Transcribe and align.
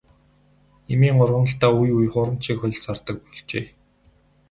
Эмийн 0.91 1.15
ургамалдаа 1.23 1.71
үе 1.79 1.91
үе 1.97 2.07
хуурамчийг 2.13 2.57
хольж 2.59 2.77
зардаг 2.85 3.17
болжээ. 3.25 3.65